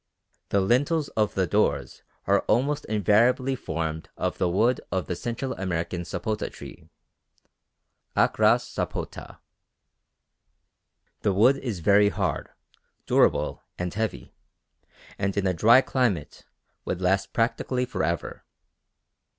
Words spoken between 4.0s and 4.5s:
of the